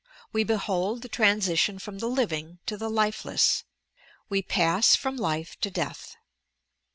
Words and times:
We 0.33 0.43
behold 0.43 1.03
the 1.03 1.09
tran 1.09 1.43
sition 1.47 1.79
from 1.79 1.99
the 1.99 2.07
living 2.07 2.57
to 2.65 2.75
the 2.75 2.89
lifeless, 2.89 3.65
we 4.29 4.41
pass 4.41 4.95
from 4.95 5.15
life 5.15 5.59
to 5.61 5.69
death. 5.69 6.15